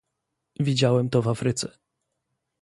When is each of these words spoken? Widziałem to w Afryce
Widziałem 0.59 1.09
to 1.09 1.21
w 1.21 1.27
Afryce 1.27 1.77